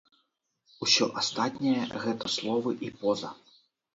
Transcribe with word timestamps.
Усё 0.85 1.05
астатняе 1.21 1.83
гэта 2.05 2.31
словы 2.37 2.75
і 2.87 2.89
поза. 3.03 3.31